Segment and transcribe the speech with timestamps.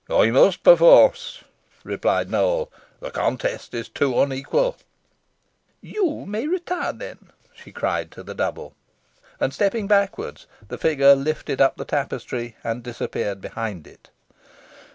[0.09, 1.43] "I must, perforce,"
[1.83, 4.77] replied Nowell: "the contest is too unequal."
[5.79, 8.73] "You may retire, then," she cried to the double.
[9.39, 14.09] And stepping backwards, the figure lifted up the tapestry, and disappeared behind it.